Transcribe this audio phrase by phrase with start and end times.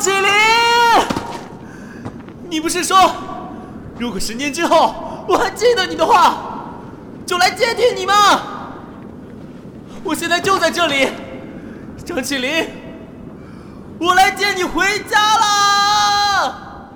[0.00, 0.30] 起灵
[2.48, 2.96] 你不是说，
[3.98, 6.38] 如果十年之后我还记得你的话，
[7.26, 8.14] 就来接替你吗？
[10.02, 11.10] 我现在就在这里，
[12.04, 12.66] 张起灵，
[14.00, 16.88] 我来接你回家啦！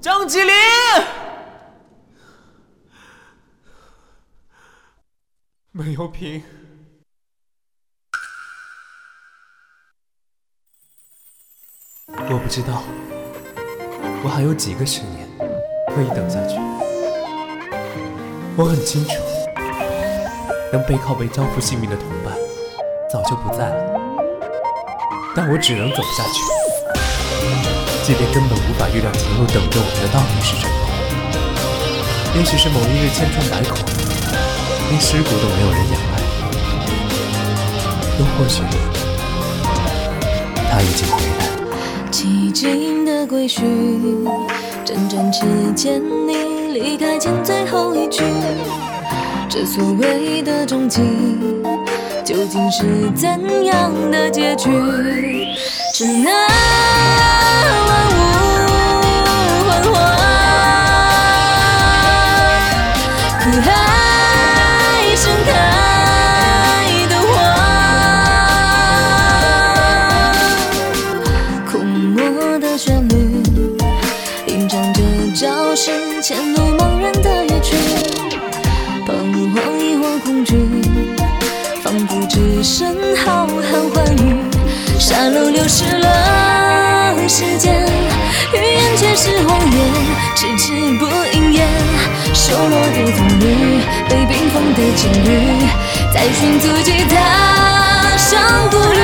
[0.00, 0.54] 张起灵，
[5.72, 6.42] 没有屏。
[12.34, 12.82] 我不知道，
[14.24, 15.24] 我还有几个十年
[15.94, 16.58] 可以等下去。
[18.56, 19.22] 我很清楚，
[20.72, 22.34] 能背靠背交付性命的同伴
[23.08, 23.76] 早就不在了，
[25.36, 26.42] 但我只能走下去，
[28.02, 30.74] 即便根本无法预料前路等着我们的到底是什么。
[32.34, 33.78] 也许是某一日千疮百孔，
[34.90, 36.18] 连尸骨都没有人仰赖，
[38.18, 38.58] 又或许
[40.68, 41.63] 他已经回来。
[42.54, 43.62] 静的归墟，
[44.86, 45.40] 辗转之
[45.74, 48.22] 间，你离开前最后一句，
[49.48, 51.02] 这所谓的终极，
[52.24, 53.28] 究竟是怎
[53.64, 54.70] 样的结局？
[55.92, 56.32] 只能
[57.86, 58.18] 万物
[59.66, 59.94] 幻化，
[63.40, 63.66] 苦海
[65.16, 65.73] 盛开
[85.64, 87.86] 丢失了时间，
[88.52, 89.80] 语言却是谎言，
[90.36, 91.66] 迟迟不应验。
[92.34, 95.66] 瘦弱的棕榈，被冰封的监狱，
[96.12, 99.00] 在寻足迹踏上步履。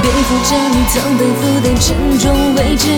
[0.00, 2.88] 背负着你曾背负的沉重未知，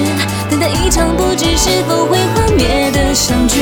[0.48, 3.58] 等待一场不知是否会幻灭的相聚。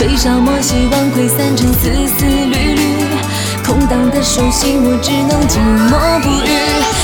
[0.00, 3.05] 被消磨希望溃散成丝丝缕缕，
[3.66, 6.54] 空荡的手心我只能静默不语。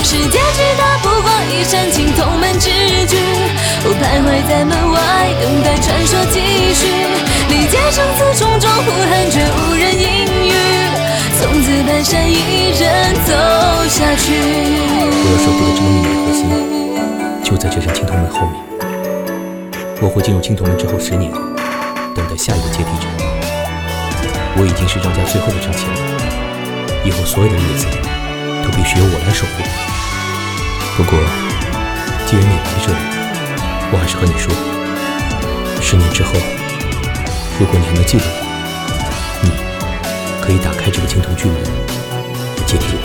[0.06, 2.71] 世界巨大不过一扇青铜门之
[3.11, 3.19] 举，
[3.83, 6.39] 我徘徊在门外等待传说继
[6.71, 6.87] 续。
[7.50, 10.55] 历劫生死重重呼喊却无人应允，
[11.34, 13.34] 从此蹒跚一人走
[13.91, 14.31] 下去。
[15.19, 16.47] 我要守护的这个秘密核心，
[17.43, 18.62] 就在这扇青铜门后面。
[20.00, 21.33] 我会进入青铜门之后十年，
[22.15, 23.09] 等待下一个接替者。
[24.55, 25.94] 我已经是张家最后的张起灵，
[27.05, 27.87] 以后所有的日子
[28.63, 29.63] 都必须由我来守护。
[30.97, 31.19] 不过，
[32.27, 32.99] 既然你来这里，
[33.91, 34.53] 我还是和你说，
[35.81, 36.33] 十年之后，
[37.59, 38.29] 如果你还能记得我，
[39.43, 39.51] 你
[40.41, 43.03] 可以打开这个青铜巨门，来接替我。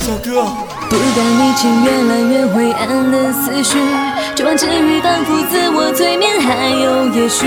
[0.00, 0.50] 小哥。
[0.90, 3.78] 不敢理清越来越灰暗的思绪，
[4.34, 7.46] 绝望之余反复自我催眠，还有也许，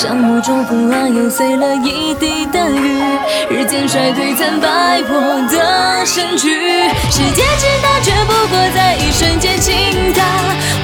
[0.00, 3.02] 像雾中风啊，又碎了一地的雨，
[3.50, 6.54] 日渐衰退惨败我的身躯。
[7.10, 9.74] 世界之大，却不过在一瞬间倾
[10.14, 10.22] 塌，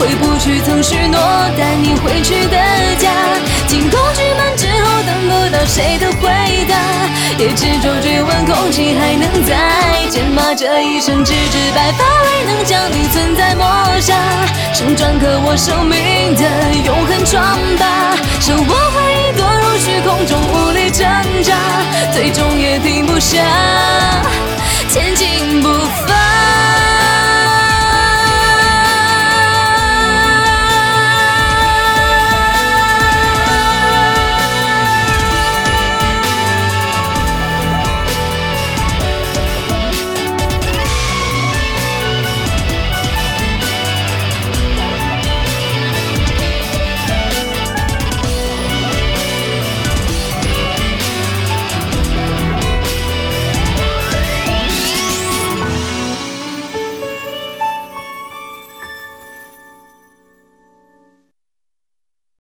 [0.01, 1.21] 回不去曾许诺
[1.57, 2.59] 带你回去的
[2.99, 3.09] 家。
[3.69, 6.75] 惊恐惧满之后，等不到谁的回答，
[7.39, 10.43] 也执着追问空气还能再见吗？
[10.57, 13.65] 这一生只知白发，未能将你存在抹
[14.01, 14.17] 杀，
[14.75, 16.43] 成篆刻我生命的
[16.85, 18.19] 永恒疮疤，
[22.15, 23.43] 最终也停不下
[24.89, 25.69] 前进步
[26.07, 26.94] 伐。